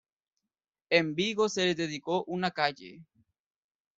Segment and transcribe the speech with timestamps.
[0.89, 3.03] En Vigo se le dedicó una calle.